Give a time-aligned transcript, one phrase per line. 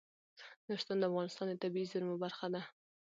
[0.65, 2.61] نورستان د افغانستان د طبیعي زیرمو برخه ده.